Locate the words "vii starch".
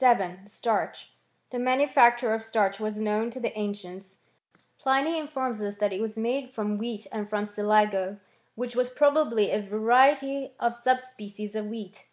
0.00-1.12